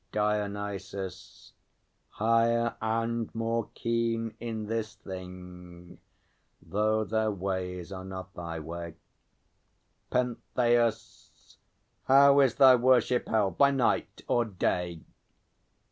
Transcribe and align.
DIONYSUS. 0.13 1.53
Higher 2.09 2.75
and 2.81 3.35
more 3.35 3.69
keen 3.75 4.33
In 4.39 4.65
this 4.65 4.95
thing, 4.95 5.99
though 6.59 7.03
their 7.03 7.29
ways 7.29 7.91
are 7.91 8.03
not 8.03 8.33
thy 8.33 8.59
way. 8.59 8.95
PENTHEUS. 10.09 11.59
How 12.05 12.39
is 12.39 12.55
thy 12.55 12.73
worship 12.73 13.27
held, 13.27 13.59
by 13.59 13.69
night 13.69 14.23
or 14.27 14.43
day? 14.43 15.01